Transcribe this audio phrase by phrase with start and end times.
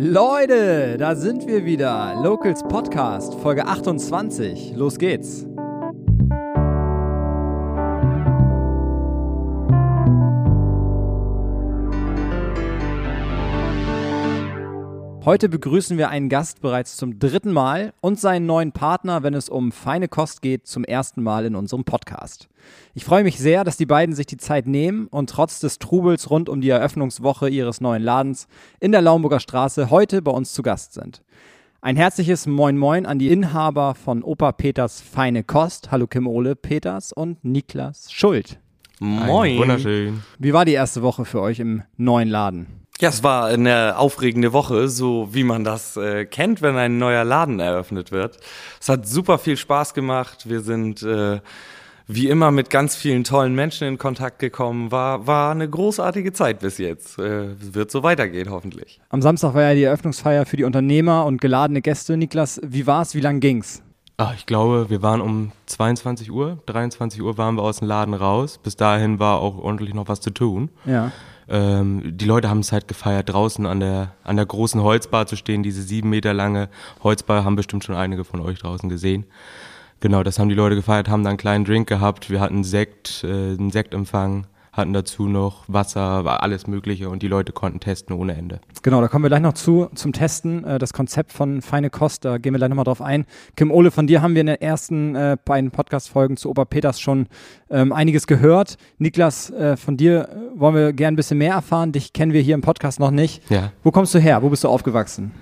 [0.00, 2.20] Leute, da sind wir wieder.
[2.22, 4.74] Locals Podcast, Folge 28.
[4.76, 5.47] Los geht's.
[15.28, 19.50] Heute begrüßen wir einen Gast bereits zum dritten Mal und seinen neuen Partner, wenn es
[19.50, 22.48] um feine Kost geht, zum ersten Mal in unserem Podcast.
[22.94, 26.30] Ich freue mich sehr, dass die beiden sich die Zeit nehmen und trotz des Trubels
[26.30, 28.48] rund um die Eröffnungswoche ihres neuen Ladens
[28.80, 31.22] in der Laumburger Straße heute bei uns zu Gast sind.
[31.82, 35.90] Ein herzliches Moin Moin an die Inhaber von Opa Peters Feine Kost.
[35.90, 38.60] Hallo Kim Ole Peters und Niklas Schuld.
[38.98, 39.58] Moin.
[39.58, 40.22] Wunderschön.
[40.38, 42.77] Wie war die erste Woche für euch im neuen Laden?
[43.00, 47.22] Ja, es war eine aufregende Woche, so wie man das äh, kennt, wenn ein neuer
[47.22, 48.38] Laden eröffnet wird.
[48.80, 50.48] Es hat super viel Spaß gemacht.
[50.48, 51.38] Wir sind äh,
[52.08, 54.90] wie immer mit ganz vielen tollen Menschen in Kontakt gekommen.
[54.90, 57.20] War, war eine großartige Zeit bis jetzt.
[57.20, 58.98] Äh, wird so weitergehen, hoffentlich.
[59.10, 62.16] Am Samstag war ja die Eröffnungsfeier für die Unternehmer und geladene Gäste.
[62.16, 63.14] Niklas, wie war's?
[63.14, 63.80] Wie lang ging's?
[64.20, 68.14] Ach, ich glaube, wir waren um 22 Uhr, 23 Uhr waren wir aus dem Laden
[68.14, 68.58] raus.
[68.58, 70.70] Bis dahin war auch ordentlich noch was zu tun.
[70.86, 71.12] Ja.
[71.48, 75.36] Ähm, die Leute haben es halt gefeiert, draußen an der, an der großen Holzbar zu
[75.36, 75.62] stehen.
[75.62, 76.68] Diese sieben Meter lange
[77.04, 79.24] Holzbar haben bestimmt schon einige von euch draußen gesehen.
[80.00, 82.28] Genau, das haben die Leute gefeiert, haben dann einen kleinen Drink gehabt.
[82.28, 87.28] Wir hatten Sekt, äh, einen Sektempfang, hatten dazu noch Wasser, war alles Mögliche und die
[87.28, 88.60] Leute konnten testen ohne Ende.
[88.82, 90.64] Genau, da kommen wir gleich noch zu zum Testen.
[90.64, 93.26] Äh, das Konzept von Feine Kost, da gehen wir gleich nochmal drauf ein.
[93.56, 97.26] Kim Ole, von dir haben wir in den ersten äh, beiden Podcast-Folgen zu Oberpeters schon
[97.70, 98.76] ähm, einiges gehört.
[98.98, 101.92] Niklas, äh, von dir wollen wir gern ein bisschen mehr erfahren.
[101.92, 103.42] Dich kennen wir hier im Podcast noch nicht.
[103.50, 103.72] Ja.
[103.82, 104.42] Wo kommst du her?
[104.42, 105.32] Wo bist du aufgewachsen?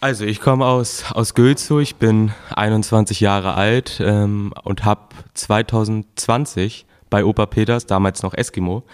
[0.00, 5.02] Also ich komme aus, aus Gülzow, ich bin 21 Jahre alt ähm, und habe
[5.34, 8.84] 2020 bei Opa Peters, damals noch Eskimo,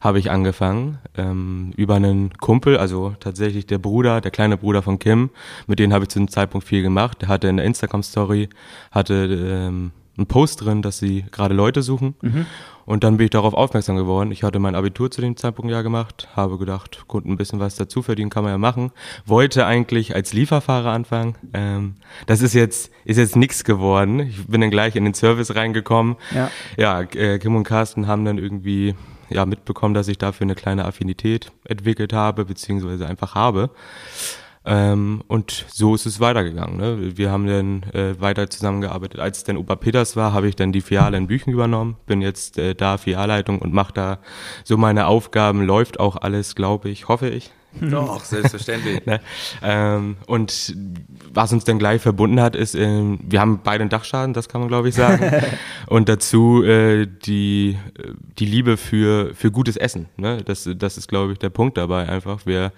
[0.00, 0.98] habe ich angefangen.
[1.16, 5.30] Ähm, über einen Kumpel, also tatsächlich der Bruder, der kleine Bruder von Kim,
[5.68, 7.22] mit dem habe ich zu dem Zeitpunkt viel gemacht.
[7.22, 8.48] Der hatte in der Instagram-Story,
[8.90, 12.14] hatte ähm, einen Post drin, dass sie gerade Leute suchen.
[12.86, 14.32] Und dann bin ich darauf aufmerksam geworden.
[14.32, 17.76] Ich hatte mein Abitur zu dem Zeitpunkt ja gemacht, habe gedacht, gut, ein bisschen was
[17.76, 18.90] dazu verdienen kann man ja machen.
[19.26, 21.36] Wollte eigentlich als Lieferfahrer anfangen.
[21.52, 21.94] Ähm,
[22.26, 24.20] das ist jetzt, ist jetzt nichts geworden.
[24.20, 26.16] Ich bin dann gleich in den Service reingekommen.
[26.34, 26.50] Ja.
[26.76, 28.94] Ja, äh, Kim und Carsten haben dann irgendwie
[29.28, 33.70] ja, mitbekommen, dass ich dafür eine kleine Affinität entwickelt habe, beziehungsweise einfach habe.
[34.64, 36.76] Ähm, und so ist es weitergegangen.
[36.76, 37.16] Ne?
[37.16, 39.18] Wir haben dann äh, weiter zusammengearbeitet.
[39.18, 42.20] Als es dann Opa Peters war, habe ich dann die Filiale in Büchen übernommen, bin
[42.20, 44.18] jetzt äh, da Filialleitung und mache da
[44.64, 45.64] so meine Aufgaben.
[45.64, 47.52] Läuft auch alles, glaube ich, hoffe ich.
[47.80, 49.00] Doch, selbstverständlich.
[49.06, 49.20] Ne?
[49.62, 50.76] Ähm, und
[51.32, 54.60] was uns dann gleich verbunden hat, ist, ähm, wir haben beide einen Dachschaden, das kann
[54.60, 55.42] man glaube ich sagen.
[55.86, 60.06] und dazu äh, die, äh, die Liebe für, für gutes Essen.
[60.16, 60.42] Ne?
[60.44, 62.44] Das, das ist glaube ich der Punkt dabei einfach.
[62.44, 62.72] Wir,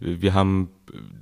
[0.00, 0.70] wir haben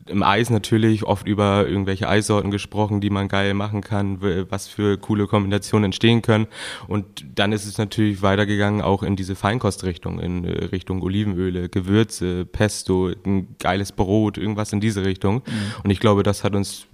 [0.06, 4.20] im Eis natürlich oft über irgendwelche Eissorten gesprochen, die man geil machen kann,
[4.50, 6.46] was für coole Kombinationen entstehen können.
[6.86, 12.44] Und dann ist es natürlich weitergegangen auch in diese Feinkostrichtung, in äh, Richtung Olivenöle, Gewürze,
[12.44, 15.42] Pesto, ein geiles Brot, irgendwas in diese Richtung.
[15.82, 16.86] Und ich glaube, das hat uns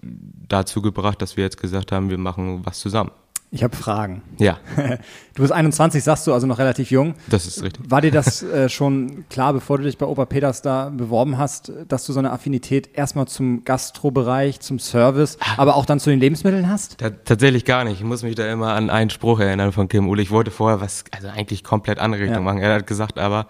[0.48, 3.10] dazu gebracht, dass wir jetzt gesagt haben, wir machen was zusammen.
[3.52, 4.22] Ich habe Fragen.
[4.38, 4.58] Ja,
[5.34, 7.14] Du bist 21, sagst du, also noch relativ jung.
[7.28, 7.90] das ist richtig.
[7.90, 11.72] War dir das äh, schon klar, bevor du dich bei Opa Peters da beworben hast,
[11.88, 16.20] dass du so eine Affinität erstmal zum Gastrobereich, zum Service, aber auch dann zu den
[16.20, 16.98] Lebensmitteln hast?
[16.98, 17.94] Ta- Tatsächlich gar nicht.
[18.00, 20.22] Ich muss mich da immer an einen Spruch erinnern von Kim Ule.
[20.22, 22.42] Ich wollte vorher was, also eigentlich komplett andere Richtung Ja.
[22.42, 22.58] machen.
[22.58, 23.46] Er hat gesagt, aber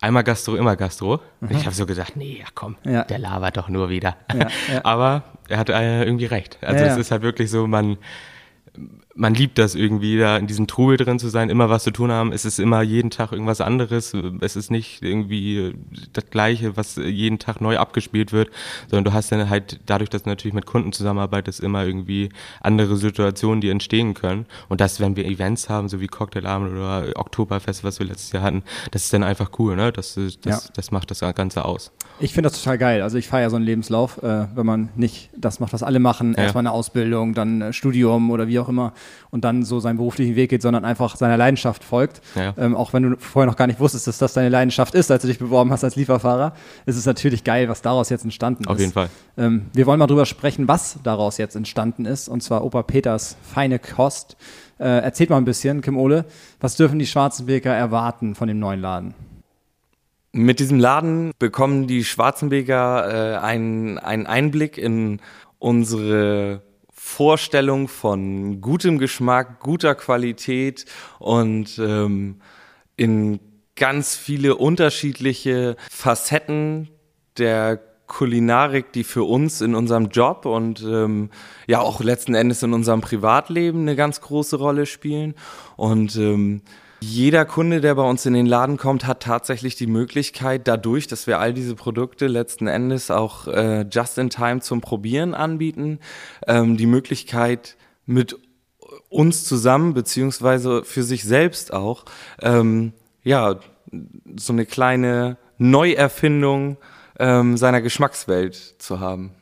[0.00, 1.20] einmal Gastro, immer Gastro.
[1.40, 3.02] Und ich habe so gedacht, nee, ja komm, Ja.
[3.04, 4.16] der labert doch nur wieder.
[4.32, 4.48] Ja,
[4.84, 6.58] aber er hat äh, irgendwie recht.
[6.62, 7.96] Also es ist halt wirklich so, man,
[9.16, 12.10] man liebt das irgendwie, da in diesem Trubel drin zu sein, immer was zu tun
[12.10, 12.32] haben.
[12.32, 14.12] Es ist immer jeden Tag irgendwas anderes.
[14.40, 15.74] Es ist nicht irgendwie
[16.12, 18.50] das Gleiche, was jeden Tag neu abgespielt wird,
[18.90, 22.28] sondern du hast dann halt dadurch, dass du natürlich mit Kunden zusammenarbeitest, immer irgendwie
[22.60, 24.46] andere Situationen, die entstehen können.
[24.68, 28.42] Und das, wenn wir Events haben, so wie Cocktailabend oder Oktoberfest, was wir letztes Jahr
[28.42, 29.92] hatten, das ist dann einfach cool, ne?
[29.92, 30.70] Das, ist- das, Ja.
[30.74, 31.92] das macht das Ganze aus.
[32.20, 33.02] Ich finde das total geil.
[33.02, 36.34] Also ich feiere so einen Lebenslauf, äh, wenn man nicht das macht, was alle machen,
[36.36, 36.44] Ja.
[36.44, 38.92] erstmal eine Ausbildung, dann äh, Studium oder wie auch immer
[39.30, 42.20] und dann so seinen beruflichen Weg geht, sondern einfach seiner Leidenschaft folgt.
[42.34, 42.54] Ja.
[42.56, 45.22] Ähm, auch wenn du vorher noch gar nicht wusstest, dass das deine Leidenschaft ist, als
[45.22, 46.54] du dich beworben hast als Lieferfahrer,
[46.86, 48.80] ist es natürlich geil, was daraus jetzt entstanden Auf ist.
[48.80, 49.10] jeden Fall.
[49.36, 53.36] Ähm, wir wollen mal drüber sprechen, was daraus jetzt entstanden ist, und zwar Opa Peters
[53.42, 54.36] feine Kost.
[54.78, 56.24] Äh, erzählt mal ein bisschen, Kim Ole,
[56.60, 59.14] was dürfen die Schwarzenbeker erwarten von dem neuen Laden?
[60.32, 65.20] Mit diesem Laden bekommen die Schwarzenbeker äh, einen, einen Einblick in
[65.60, 66.62] unsere
[67.14, 70.84] Vorstellung von gutem Geschmack, guter Qualität
[71.20, 72.40] und ähm,
[72.96, 73.38] in
[73.76, 76.88] ganz viele unterschiedliche Facetten
[77.38, 81.30] der Kulinarik, die für uns in unserem Job und ähm,
[81.68, 85.34] ja auch letzten Endes in unserem Privatleben eine ganz große Rolle spielen.
[85.76, 86.62] Und ähm,
[87.04, 91.26] jeder Kunde, der bei uns in den Laden kommt, hat tatsächlich die Möglichkeit, dadurch, dass
[91.26, 95.98] wir all diese Produkte letzten Endes auch äh, just in time zum Probieren anbieten,
[96.46, 98.36] ähm, die Möglichkeit mit
[99.08, 102.04] uns zusammen, beziehungsweise für sich selbst auch,
[102.40, 102.92] ähm,
[103.22, 103.60] ja,
[104.36, 106.78] so eine kleine Neuerfindung
[107.18, 109.32] ähm, seiner Geschmackswelt zu haben.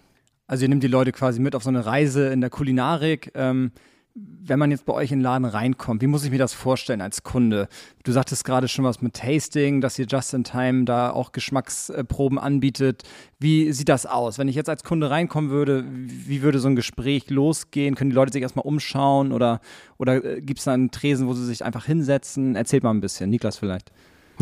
[0.46, 3.32] Also ihr nehmt die Leute quasi mit auf so eine Reise in der Kulinarik.
[3.34, 3.72] Ähm,
[4.14, 7.00] wenn man jetzt bei euch in den Laden reinkommt, wie muss ich mir das vorstellen
[7.00, 7.68] als Kunde?
[8.04, 12.38] Du sagtest gerade schon was mit Tasting, dass ihr just in time da auch Geschmacksproben
[12.38, 13.04] anbietet.
[13.38, 14.38] Wie sieht das aus?
[14.38, 17.94] Wenn ich jetzt als Kunde reinkommen würde, wie würde so ein Gespräch losgehen?
[17.94, 19.60] Können die Leute sich erstmal umschauen oder,
[19.96, 22.54] oder äh, gibt es da einen Tresen, wo sie sich einfach hinsetzen?
[22.54, 23.30] Erzählt mal ein bisschen.
[23.30, 23.92] Niklas vielleicht.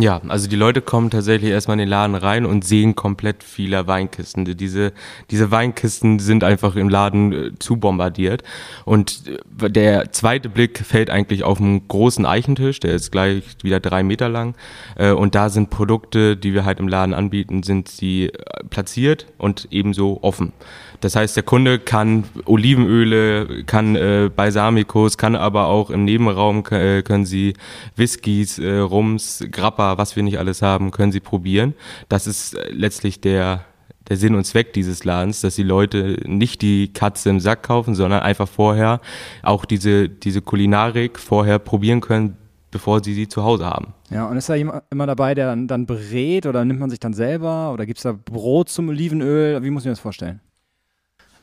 [0.00, 3.86] Ja, also die Leute kommen tatsächlich erstmal in den Laden rein und sehen komplett viele
[3.86, 4.44] Weinkisten.
[4.44, 4.92] Diese,
[5.30, 8.42] diese Weinkisten sind einfach im Laden äh, zu bombardiert.
[8.86, 9.24] Und
[9.60, 14.02] äh, der zweite Blick fällt eigentlich auf einen großen Eichentisch, der ist gleich wieder drei
[14.02, 14.54] Meter lang.
[14.96, 18.32] Äh, und da sind Produkte, die wir halt im Laden anbieten, sind sie äh,
[18.70, 20.52] platziert und ebenso offen.
[21.00, 27.02] Das heißt, der Kunde kann Olivenöle, kann äh, Balsamicos, kann aber auch im Nebenraum äh,
[27.02, 27.54] können sie
[27.96, 31.74] Whiskys, äh, Rums, Grappa, was wir nicht alles haben, können sie probieren.
[32.08, 33.64] Das ist äh, letztlich der
[34.08, 37.94] der Sinn und Zweck dieses Ladens, dass die Leute nicht die Katze im Sack kaufen,
[37.94, 39.00] sondern einfach vorher
[39.42, 42.36] auch diese, diese Kulinarik vorher probieren können,
[42.72, 43.94] bevor sie sie zu Hause haben.
[44.10, 46.98] Ja, und ist da jemand immer dabei, der dann, dann berät oder nimmt man sich
[46.98, 49.62] dann selber oder gibt es da Brot zum Olivenöl?
[49.62, 50.40] Wie muss ich mir das vorstellen?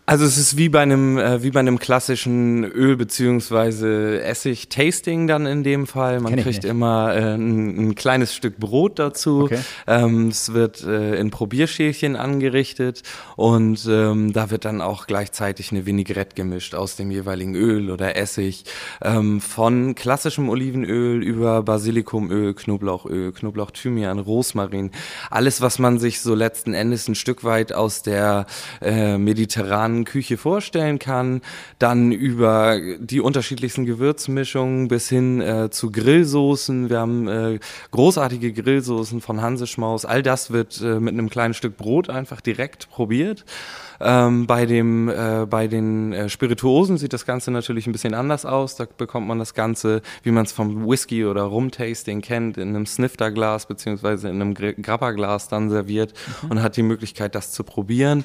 [0.10, 5.28] Also es ist wie bei einem äh, wie bei einem klassischen Öl beziehungsweise Essig Tasting
[5.28, 6.22] dann in dem Fall.
[6.22, 9.44] Man kriegt immer äh, ein, ein, kleines Stück Brot dazu.
[9.44, 9.60] Okay.
[9.86, 13.04] Ähm, es wird äh, in Probierschälchen angerichtet
[13.36, 18.16] und ähm, da wird dann auch gleichzeitig eine Vinaigrette gemischt aus dem jeweiligen Öl oder
[18.16, 18.64] Essig
[19.02, 24.92] ähm, von klassischem Olivenöl über Basilikumöl, Knoblauchöl, Knoblauch, Thymian, Rosmarin,
[25.30, 28.46] alles was man sich so letzten Endes ein Stück weit aus der
[28.80, 29.18] äh,
[30.06, 31.42] Küche vorstellen kann,
[31.80, 36.90] dann über die unterschiedlichsten Gewürzmischungen bis hin äh, zu Grillsoßen.
[36.90, 37.60] Wir haben äh,
[37.92, 40.06] großartige Grillsoßen von Hanseschmaus.
[40.06, 43.46] All das wird äh, mit einem kleinen Stück Brot einfach direkt probiert.
[44.00, 48.46] Ähm, bei, dem, äh, bei den äh, Spirituosen sieht das Ganze natürlich ein bisschen anders
[48.46, 48.76] aus.
[48.76, 52.86] Da bekommt man das Ganze, wie man es vom Whisky oder Rum-Tasting kennt, in einem
[52.86, 56.14] Snifterglas beziehungsweise in einem Grappa-Glas dann serviert
[56.44, 56.52] mhm.
[56.52, 58.24] und hat die Möglichkeit, das zu probieren.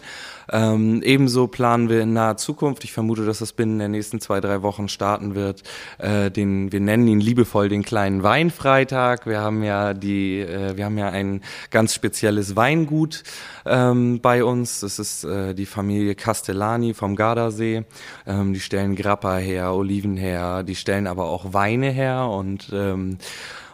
[0.51, 4.41] Ähm, ebenso planen wir in naher Zukunft, ich vermute, dass das binnen der nächsten zwei,
[4.41, 5.63] drei Wochen starten wird,
[5.99, 9.27] äh, den, wir nennen ihn liebevoll den kleinen Weinfreitag.
[9.27, 13.23] Wir haben ja die, äh, wir haben ja ein ganz spezielles Weingut
[13.65, 14.81] ähm, bei uns.
[14.81, 17.85] Das ist äh, die Familie Castellani vom Gardasee.
[18.27, 23.19] Ähm, die stellen Grappa her, Oliven her, die stellen aber auch Weine her und ähm,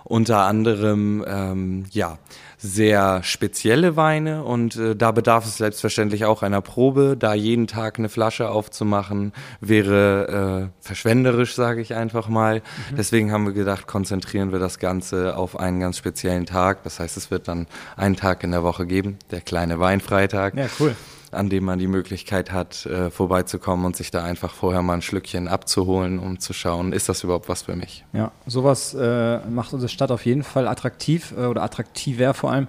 [0.04, 2.18] unter anderem ähm, ja
[2.56, 7.16] sehr spezielle Weine und äh, da bedarf es selbstverständlich auch einer Probe.
[7.16, 12.56] Da jeden Tag eine Flasche aufzumachen, wäre äh, verschwenderisch, sage ich einfach mal.
[12.90, 12.96] Mhm.
[12.96, 16.82] Deswegen haben wir gedacht, konzentrieren wir das Ganze auf einen ganz speziellen Tag.
[16.82, 20.56] Das heißt, es wird dann einen Tag in der Woche geben, der kleine Weinfreitag.
[20.56, 20.96] Ja, cool
[21.32, 25.02] an dem man die Möglichkeit hat, äh, vorbeizukommen und sich da einfach vorher mal ein
[25.02, 28.04] Schlückchen abzuholen, um zu schauen, ist das überhaupt was für mich?
[28.12, 32.68] Ja, sowas äh, macht unsere Stadt auf jeden Fall attraktiv äh, oder attraktiver vor allem.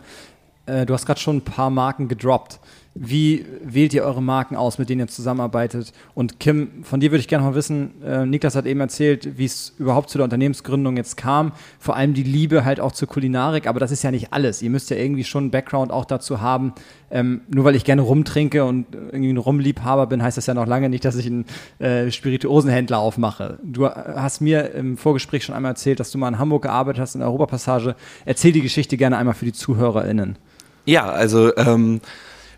[0.66, 2.60] Äh, du hast gerade schon ein paar Marken gedroppt.
[2.96, 5.94] Wie wählt ihr eure Marken aus, mit denen ihr zusammenarbeitet?
[6.16, 9.46] Und Kim, von dir würde ich gerne mal wissen, äh, Niklas hat eben erzählt, wie
[9.46, 11.54] es überhaupt zu der Unternehmensgründung jetzt kam.
[11.80, 14.62] Vor allem die Liebe halt auch zur Kulinarik, aber das ist ja nicht alles.
[14.62, 16.74] Ihr müsst ja irgendwie schon einen Background auch dazu haben.
[17.12, 20.68] Ähm, nur weil ich gerne rumtrinke und irgendwie ein Rumliebhaber bin, heißt das ja noch
[20.68, 21.46] lange nicht, dass ich einen
[21.80, 23.60] äh, Spirituosenhändler aufmache.
[23.64, 27.16] Du hast mir im Vorgespräch schon einmal erzählt, dass du mal in Hamburg gearbeitet hast,
[27.16, 27.96] in der Europapassage.
[28.26, 30.38] Erzähl die Geschichte gerne einmal für die ZuhörerInnen.
[30.86, 32.02] Ja, also ähm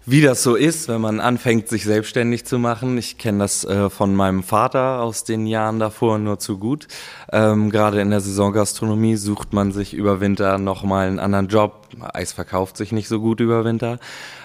[0.06, 2.98] wie das so ist, wenn man anfängt, sich selbstständig zu machen.
[2.98, 6.88] Ich kenne das äh, von meinem Vater aus den Jahren davor nur zu gut.
[7.32, 11.88] Ähm, Gerade in der Saisongastronomie sucht man sich über Winter nochmal einen anderen Job.
[12.14, 14.00] Eis verkauft sich nicht so gut über Winter.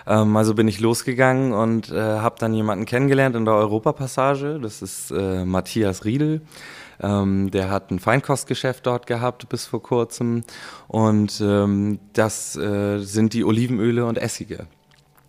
[0.06, 4.60] Ähm, also bin ich losgegangen und äh, habe dann jemanden kennengelernt in der Europapassage.
[4.60, 6.42] Das ist äh, Matthias Riedel.
[7.00, 10.44] Ähm, der hat ein Feinkostgeschäft dort gehabt bis vor kurzem
[10.88, 14.66] und ähm, das äh, sind die Olivenöle und Essige.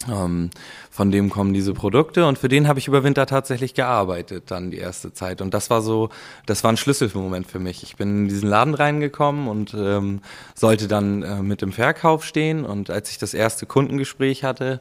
[0.10, 0.52] Ähm,
[0.92, 4.72] von dem kommen diese Produkte und für den habe ich über Winter tatsächlich gearbeitet dann
[4.72, 6.10] die erste Zeit und das war so,
[6.46, 7.84] das war ein Schlüsselmoment für mich.
[7.84, 10.22] Ich bin in diesen Laden reingekommen und ähm,
[10.56, 14.80] sollte dann äh, mit dem Verkauf stehen und als ich das erste Kundengespräch hatte,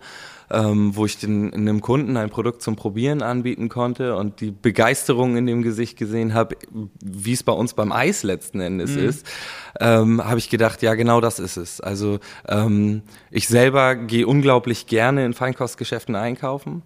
[0.50, 5.36] ähm, wo ich den, einem Kunden ein Produkt zum Probieren anbieten konnte und die Begeisterung
[5.36, 6.56] in dem Gesicht gesehen habe,
[7.02, 9.08] wie es bei uns beim Eis letzten Endes mhm.
[9.08, 9.26] ist,
[9.80, 11.80] ähm, habe ich gedacht, ja genau das ist es.
[11.80, 16.82] Also ähm, ich selber gehe unglaublich gerne in Feinkostgeschäften einkaufen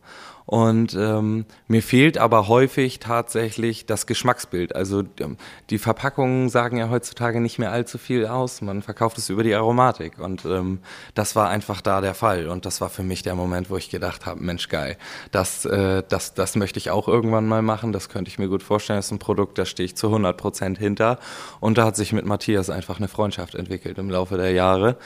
[0.50, 4.74] und ähm, mir fehlt aber häufig tatsächlich das Geschmacksbild.
[4.74, 5.36] Also ähm,
[5.70, 8.60] die Verpackungen sagen ja heutzutage nicht mehr allzu viel aus.
[8.60, 10.18] Man verkauft es über die Aromatik.
[10.18, 10.80] Und ähm,
[11.14, 12.48] das war einfach da der Fall.
[12.48, 14.96] Und das war für mich der Moment, wo ich gedacht habe, Mensch, geil,
[15.30, 17.92] das, äh, das, das möchte ich auch irgendwann mal machen.
[17.92, 18.98] Das könnte ich mir gut vorstellen.
[18.98, 21.20] Das ist ein Produkt, da stehe ich zu 100 Prozent hinter.
[21.60, 24.96] Und da hat sich mit Matthias einfach eine Freundschaft entwickelt im Laufe der Jahre.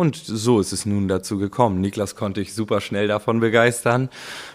[0.00, 1.82] Und so ist es nun dazu gekommen.
[1.82, 4.08] Niklas konnte ich super schnell davon begeistern.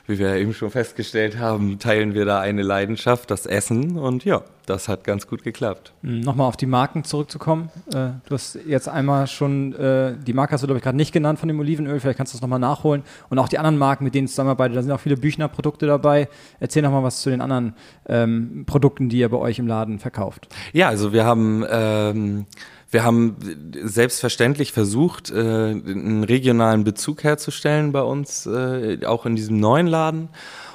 [0.08, 4.00] Wie wir eben schon festgestellt haben, teilen wir da eine Leidenschaft, das Essen.
[4.00, 5.94] Und ja, das hat ganz gut geklappt.
[6.02, 7.70] Hm, nochmal auf die Marken zurückzukommen.
[7.94, 11.12] Äh, du hast jetzt einmal schon, äh, die Marke hast du, glaube ich, gerade nicht
[11.12, 12.00] genannt von dem Olivenöl.
[12.00, 13.04] Vielleicht kannst du das nochmal nachholen.
[13.30, 14.76] Und auch die anderen Marken, mit denen du zusammenarbeitet.
[14.76, 16.28] Da sind auch viele Büchner-Produkte dabei.
[16.60, 17.76] Erzähl nochmal was zu den anderen
[18.08, 20.48] ähm, Produkten, die ihr bei euch im Laden verkauft.
[20.74, 21.64] Ja, also wir haben...
[21.70, 22.46] Ähm
[22.92, 23.36] wir haben
[23.84, 30.30] selbstverständlich versucht, äh, einen regionalen Bezug herzustellen bei uns, äh, auch in diesem neuen Laden.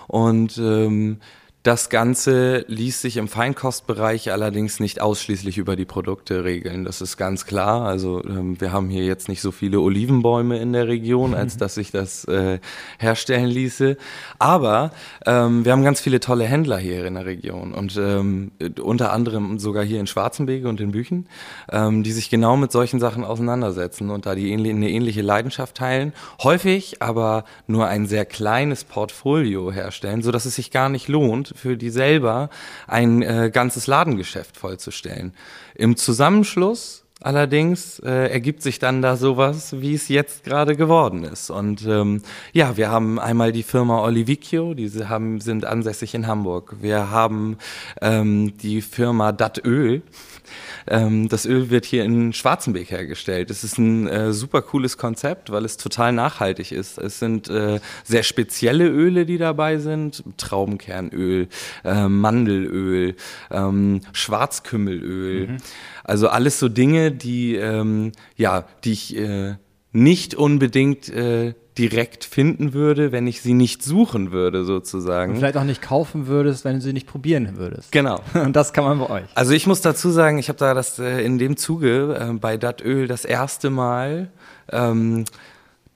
[0.07, 1.19] Und ähm,
[1.63, 6.85] das Ganze ließ sich im Feinkostbereich allerdings nicht ausschließlich über die Produkte regeln.
[6.85, 7.83] Das ist ganz klar.
[7.83, 11.75] Also ähm, wir haben hier jetzt nicht so viele Olivenbäume in der Region, als dass
[11.75, 12.61] sich das äh,
[12.99, 13.99] herstellen ließe.
[14.39, 14.93] Aber
[15.27, 19.59] ähm, wir haben ganz viele tolle Händler hier in der Region und ähm, unter anderem
[19.59, 21.27] sogar hier in Schwarzenbeke und in Büchen,
[21.71, 26.15] ähm, die sich genau mit solchen Sachen auseinandersetzen und da die eine ähnliche Leidenschaft teilen.
[26.43, 31.50] Häufig aber nur ein sehr kleines Portfolio herstellen, so dass es sich gar nicht lohnt
[31.57, 32.51] für die selber
[32.87, 35.35] ein äh, ganzes Ladengeschäft vollzustellen.
[35.75, 41.51] Im Zusammenschluss Allerdings äh, ergibt sich dann da sowas, wie es jetzt gerade geworden ist.
[41.51, 42.23] Und ähm,
[42.53, 46.77] ja, wir haben einmal die Firma Olivicchio, diese haben, sind ansässig in Hamburg.
[46.81, 47.59] Wir haben
[48.01, 50.03] ähm, die Firma Dat Öl,
[50.87, 53.51] ähm, das Öl wird hier in Schwarzenbeek hergestellt.
[53.51, 56.99] Es ist ein äh, super cooles Konzept, weil es total nachhaltig ist.
[56.99, 60.25] Es sind äh, sehr spezielle Öle, die dabei sind.
[60.37, 61.49] Traubenkernöl,
[61.85, 63.15] äh, Mandelöl,
[63.51, 65.49] ähm, Schwarzkümmelöl.
[65.49, 65.57] Mhm.
[66.05, 69.55] Also alles so Dinge, die, ähm, ja, die ich äh,
[69.93, 75.33] nicht unbedingt äh, direkt finden würde, wenn ich sie nicht suchen würde, sozusagen.
[75.33, 77.91] Und vielleicht auch nicht kaufen würdest, wenn du sie nicht probieren würdest.
[77.93, 78.21] Genau.
[78.35, 79.25] Und das kann man bei euch.
[79.35, 82.57] Also ich muss dazu sagen, ich habe da das äh, in dem Zuge äh, bei
[82.57, 84.31] Datöl das erste Mal
[84.71, 85.25] ähm,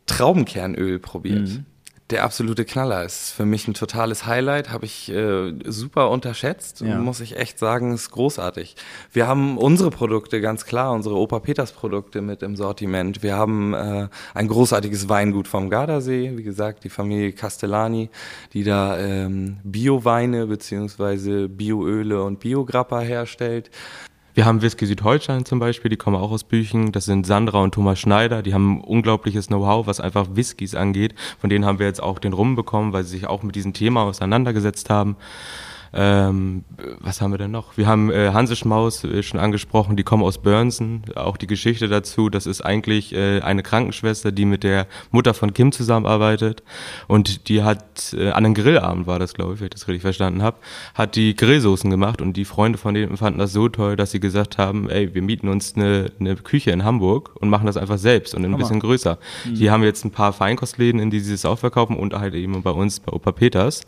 [0.06, 1.48] Traubenkernöl probiert.
[1.48, 1.66] Mhm
[2.10, 3.04] der absolute Knaller.
[3.04, 6.98] Ist für mich ein totales Highlight, habe ich äh, super unterschätzt, ja.
[6.98, 8.76] muss ich echt sagen, ist großartig.
[9.12, 13.22] Wir haben unsere Produkte, ganz klar, unsere Opa Peters Produkte mit im Sortiment.
[13.22, 18.10] Wir haben äh, ein großartiges Weingut vom Gardasee, wie gesagt, die Familie Castellani,
[18.52, 23.70] die da ähm, Bio-Weine beziehungsweise Bioöle und Biograppa herstellt.
[24.34, 26.90] Wir haben Whisky Südholstein zum Beispiel, die kommen auch aus Büchen.
[26.90, 31.14] Das sind Sandra und Thomas Schneider, die haben unglaubliches Know-how, was einfach Whiskys angeht.
[31.38, 33.74] Von denen haben wir jetzt auch den Rum bekommen, weil sie sich auch mit diesem
[33.74, 35.16] Thema auseinandergesetzt haben.
[35.96, 36.64] Ähm,
[36.98, 37.76] was haben wir denn noch?
[37.76, 41.04] Wir haben äh, Hanseschmaus äh, schon angesprochen, die kommen aus Burnsen.
[41.14, 45.54] Auch die Geschichte dazu, das ist eigentlich äh, eine Krankenschwester, die mit der Mutter von
[45.54, 46.64] Kim zusammenarbeitet.
[47.06, 50.02] Und die hat, äh, an einem Grillabend war das, glaube ich, wenn ich das richtig
[50.02, 50.56] verstanden habe,
[50.94, 54.20] hat die Grillsoßen gemacht und die Freunde von denen fanden das so toll, dass sie
[54.20, 57.98] gesagt haben, ey, wir mieten uns eine, eine Küche in Hamburg und machen das einfach
[57.98, 59.18] selbst und ein bisschen größer.
[59.44, 59.54] Mhm.
[59.54, 62.60] Die haben jetzt ein paar Feinkostläden, in die sie es auch verkaufen und halt eben
[62.64, 63.82] bei uns bei Opa Peters.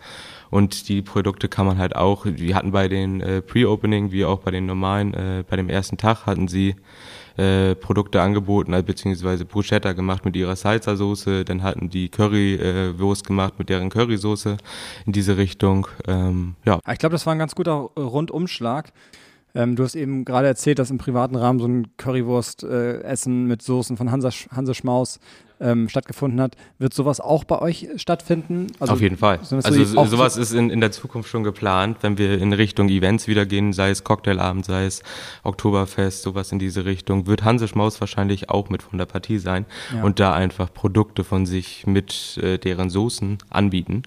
[0.50, 4.41] Und die Produkte kann man halt auch, wir hatten bei den äh, Pre-Opening, wie auch
[4.41, 6.76] bei den normalen, äh, bei dem ersten Tag hatten sie
[7.37, 13.29] äh, Produkte angeboten, also beziehungsweise Bruschetta gemacht mit ihrer Salsa-Soße, dann hatten die Currywurst äh,
[13.29, 14.57] gemacht mit deren Currysoße
[15.05, 15.87] in diese Richtung.
[16.07, 16.81] Ähm, ja.
[16.91, 18.93] Ich glaube, das war ein ganz guter Rundumschlag.
[19.57, 23.63] Ähm, du hast eben gerade erzählt, dass im privaten Rahmen so ein Currywurst-Essen äh, mit
[23.63, 25.19] Soßen von Hansa, Hanse Schmaus
[25.61, 26.57] ähm, stattgefunden hat.
[26.79, 28.67] Wird sowas auch bei euch stattfinden?
[28.79, 29.39] Also, Auf jeden Fall.
[29.39, 33.27] Also so sowas ist in, in der Zukunft schon geplant, wenn wir in Richtung Events
[33.27, 35.03] wieder gehen, sei es Cocktailabend, sei es
[35.43, 39.65] Oktoberfest, sowas in diese Richtung, wird Hanse Schmaus wahrscheinlich auch mit von der Partie sein
[39.95, 40.03] ja.
[40.03, 44.03] und da einfach Produkte von sich mit äh, deren Soßen anbieten.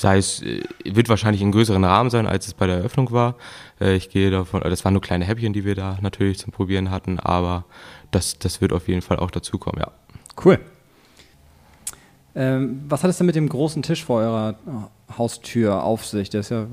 [0.00, 3.34] Sei es, äh, wird wahrscheinlich in größeren Rahmen sein, als es bei der Eröffnung war.
[3.78, 6.90] Äh, ich gehe davon, das waren nur kleine Häppchen, die wir da natürlich zum Probieren
[6.90, 7.66] hatten, aber
[8.10, 9.92] das, das wird auf jeden Fall auch dazukommen, ja.
[10.42, 10.58] Cool.
[12.34, 14.54] Ähm, was hat es denn mit dem großen Tisch vor eurer
[15.18, 16.30] Haustür auf sich?
[16.30, 16.64] Der ist ja,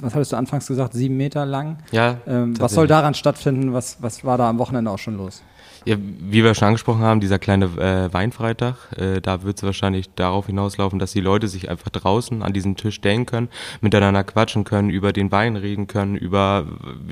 [0.00, 1.78] was hattest du anfangs gesagt, sieben Meter lang?
[1.92, 2.16] Ja.
[2.26, 3.72] Ähm, was soll daran stattfinden?
[3.72, 5.44] Was, was war da am Wochenende auch schon los?
[5.84, 10.10] Ja, wie wir schon angesprochen haben, dieser kleine äh, Weinfreitag, äh, da wird es wahrscheinlich
[10.14, 13.48] darauf hinauslaufen, dass die Leute sich einfach draußen an diesen Tisch stellen können,
[13.80, 16.66] miteinander quatschen können, über den Wein reden können, über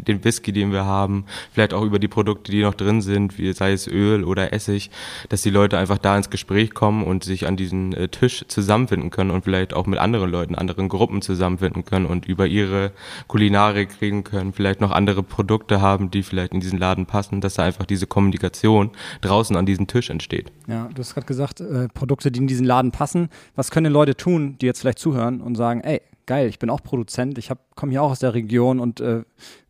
[0.06, 3.52] den Whisky, den wir haben, vielleicht auch über die Produkte, die noch drin sind, wie
[3.54, 4.92] sei es Öl oder Essig,
[5.30, 9.10] dass die Leute einfach da ins Gespräch kommen und sich an diesen äh, Tisch zusammenfinden
[9.10, 12.92] können und vielleicht auch mit anderen Leuten, anderen Gruppen zusammenfinden können und über ihre
[13.26, 17.54] Kulinarik reden können, vielleicht noch andere Produkte haben, die vielleicht in diesen Laden passen, dass
[17.54, 18.90] da einfach diese Kommunikation Kommunikation
[19.20, 20.52] draußen an diesem Tisch entsteht.
[20.66, 23.28] Ja, du hast gerade gesagt, äh, Produkte, die in diesen Laden passen.
[23.54, 26.70] Was können denn Leute tun, die jetzt vielleicht zuhören und sagen, ey, geil, ich bin
[26.70, 29.22] auch Produzent, ich komme hier auch aus der Region und äh,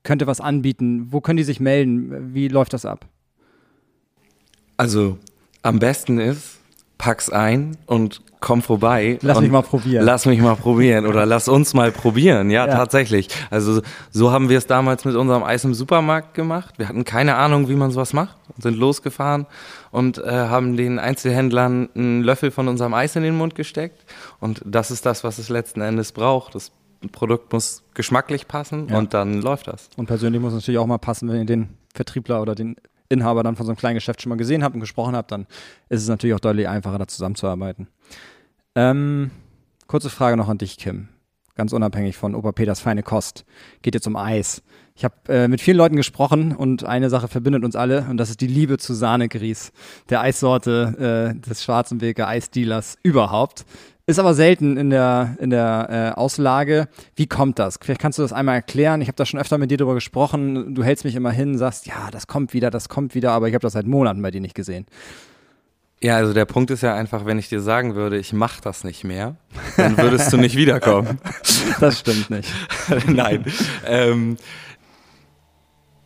[0.02, 1.08] könnte was anbieten.
[1.10, 2.34] Wo können die sich melden?
[2.34, 3.06] Wie läuft das ab?
[4.76, 5.18] Also
[5.62, 6.59] am besten ist,
[7.00, 9.18] pack's ein und komm vorbei.
[9.22, 10.04] Lass mich mal probieren.
[10.04, 12.50] Lass mich mal probieren oder lass uns mal probieren.
[12.50, 13.28] Ja, ja, tatsächlich.
[13.50, 13.80] Also
[14.10, 16.78] so haben wir es damals mit unserem Eis im Supermarkt gemacht.
[16.78, 19.46] Wir hatten keine Ahnung, wie man sowas macht sind losgefahren
[19.90, 24.04] und äh, haben den Einzelhändlern einen Löffel von unserem Eis in den Mund gesteckt.
[24.38, 26.54] Und das ist das, was es letzten Endes braucht.
[26.54, 26.72] Das
[27.12, 28.98] Produkt muss geschmacklich passen ja.
[28.98, 29.88] und dann läuft das.
[29.96, 32.76] Und persönlich muss es natürlich auch mal passen, wenn ihr den Vertriebler oder den
[33.10, 35.46] Inhaber dann von so einem kleinen Geschäft schon mal gesehen habt und gesprochen habt, dann
[35.88, 37.88] ist es natürlich auch deutlich einfacher, da zusammenzuarbeiten.
[38.74, 39.30] Ähm,
[39.86, 41.08] kurze Frage noch an dich, Kim.
[41.56, 43.44] Ganz unabhängig von Opa Peters feine Kost.
[43.82, 44.62] Geht jetzt um Eis.
[44.94, 48.30] Ich habe äh, mit vielen Leuten gesprochen und eine Sache verbindet uns alle und das
[48.30, 49.72] ist die Liebe zu Sahnegries,
[50.08, 53.64] der Eissorte äh, des Schwarzenbeker Eisdealers überhaupt.
[54.10, 56.88] Ist aber selten in der, in der äh, Auslage.
[57.14, 57.78] Wie kommt das?
[57.80, 59.00] Vielleicht kannst du das einmal erklären.
[59.02, 60.74] Ich habe da schon öfter mit dir drüber gesprochen.
[60.74, 63.54] Du hältst mich immer hin, sagst, ja, das kommt wieder, das kommt wieder, aber ich
[63.54, 64.86] habe das seit Monaten bei dir nicht gesehen.
[66.02, 68.82] Ja, also der Punkt ist ja einfach, wenn ich dir sagen würde, ich mache das
[68.82, 69.36] nicht mehr,
[69.76, 71.20] dann würdest du nicht wiederkommen.
[71.78, 72.52] Das stimmt nicht.
[73.06, 73.44] Nein.
[73.86, 74.36] Ähm,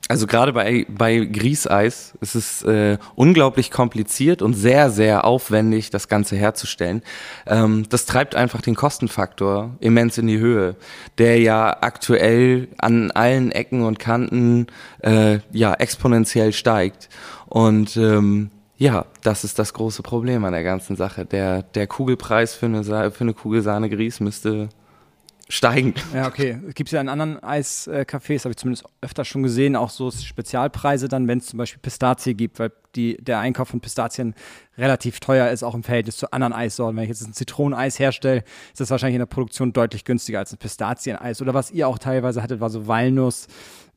[0.08, 6.08] also gerade bei, bei Grießeis ist es äh, unglaublich kompliziert und sehr, sehr aufwendig, das
[6.08, 7.02] Ganze herzustellen.
[7.46, 10.76] Ähm, das treibt einfach den Kostenfaktor immens in die Höhe,
[11.16, 14.66] der ja aktuell an allen Ecken und Kanten
[15.00, 17.08] äh, ja exponentiell steigt.
[17.46, 21.24] Und ähm, ja, das ist das große Problem an der ganzen Sache.
[21.24, 24.68] Der, der Kugelpreis für eine, für eine Kugel Sahne Grieß müsste
[25.48, 25.94] steigen.
[26.14, 26.58] Ja, okay.
[26.74, 31.08] Gibt es ja in anderen Eiscafés, habe ich zumindest öfter schon gesehen, auch so Spezialpreise
[31.08, 34.34] dann, wenn es zum Beispiel Pistazie gibt, weil die, der Einkauf von Pistazien
[34.78, 36.96] relativ teuer ist, auch im Verhältnis zu anderen Eissorten.
[36.96, 40.52] Wenn ich jetzt ein Zitroneneis herstelle, ist das wahrscheinlich in der Produktion deutlich günstiger als
[40.52, 41.42] ein Pistazieneis.
[41.42, 43.46] Oder was ihr auch teilweise hattet, war so Walnuss.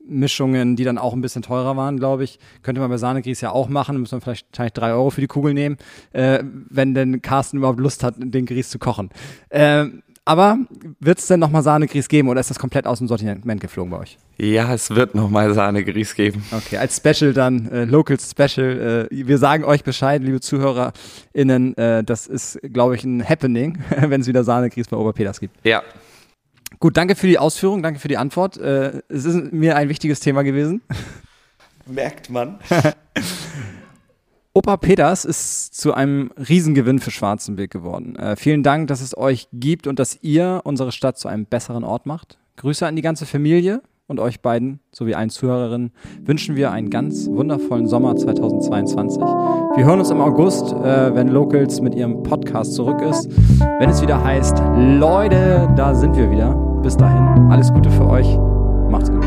[0.09, 2.39] Mischungen, die dann auch ein bisschen teurer waren, glaube ich.
[2.61, 3.99] Könnte man bei Sahnegries ja auch machen.
[3.99, 5.75] Müssen wir vielleicht wahrscheinlich drei Euro für die Kugel nehmen,
[6.13, 9.09] äh, wenn denn Carsten überhaupt Lust hat, den Grieß zu kochen.
[9.49, 9.87] Äh,
[10.27, 10.57] aber
[10.99, 13.99] wird es denn nochmal Sahne-Grieß geben oder ist das komplett aus dem Sortiment geflogen bei
[13.99, 14.17] euch?
[14.37, 16.43] Ja, es wird nochmal Sahne-Grieß geben.
[16.51, 19.07] Okay, als Special dann, äh, Local Special.
[19.11, 24.21] Äh, wir sagen euch Bescheid, liebe ZuhörerInnen, äh, das ist, glaube ich, ein Happening, wenn
[24.21, 25.55] es wieder Sahne-Grieß bei Oberpeters gibt.
[25.65, 25.81] Ja.
[26.79, 28.57] Gut, danke für die Ausführung, danke für die Antwort.
[28.57, 30.81] Äh, es ist mir ein wichtiges Thema gewesen.
[31.85, 32.59] Merkt man.
[34.57, 38.15] Opa Peters ist zu einem Riesengewinn für Schwarzenberg geworden.
[38.15, 41.83] Äh, vielen Dank, dass es euch gibt und dass ihr unsere Stadt zu einem besseren
[41.83, 42.39] Ort macht.
[42.55, 45.91] Grüße an die ganze Familie und euch beiden sowie allen Zuhörerinnen
[46.25, 49.21] wünschen wir einen ganz wundervollen Sommer 2022.
[49.21, 53.29] Wir hören uns im August, äh, wenn Locals mit ihrem Podcast zurück ist.
[53.77, 56.55] Wenn es wieder heißt, Leute, da sind wir wieder.
[56.81, 58.27] Bis dahin, alles Gute für euch.
[58.89, 59.26] Macht's gut.